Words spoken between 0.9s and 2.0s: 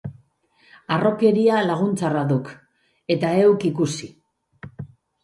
Harrokeria lagun